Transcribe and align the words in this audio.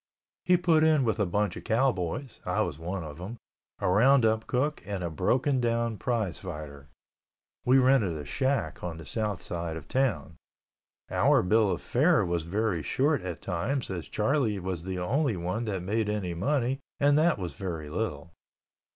He 0.43 0.57
put 0.57 0.83
in 0.83 1.03
with 1.03 1.19
a 1.19 1.27
bunch 1.27 1.55
of 1.55 1.63
cowboys 1.63 2.41
(I 2.43 2.61
was 2.61 2.79
one 2.79 3.03
of 3.03 3.19
them), 3.19 3.37
a 3.77 3.87
roundup 3.87 4.47
cook, 4.47 4.81
and 4.83 5.03
a 5.03 5.11
broken 5.11 5.59
down 5.61 5.97
prize 5.99 6.39
fighter. 6.39 6.89
We 7.65 7.77
rented 7.77 8.17
a 8.17 8.25
shack 8.25 8.83
on 8.83 8.97
the 8.97 9.05
south 9.05 9.43
side 9.43 9.77
of 9.77 9.87
town. 9.87 10.37
Our 11.11 11.43
bill 11.43 11.69
of 11.69 11.83
fare 11.83 12.25
was 12.25 12.45
very 12.45 12.81
short 12.81 13.21
at 13.21 13.43
times 13.43 13.91
as 13.91 14.09
Charlie 14.09 14.57
was 14.57 14.85
the 14.85 14.97
only 14.97 15.37
one 15.37 15.65
that 15.65 15.83
made 15.83 16.09
any 16.09 16.33
money 16.33 16.79
and 16.99 17.15
that 17.19 17.37
was 17.37 17.53
very 17.53 17.87
little. 17.87 18.31